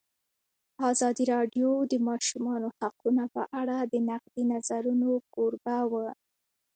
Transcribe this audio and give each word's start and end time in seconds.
ازادي 0.91 1.23
راډیو 1.33 1.69
د 1.83 1.83
د 1.91 1.93
ماشومانو 2.07 2.67
حقونه 2.77 3.23
په 3.35 3.41
اړه 3.61 3.77
د 3.93 3.95
نقدي 4.09 4.43
نظرونو 4.51 5.09
کوربه 5.33 5.77
وه. 5.91 6.07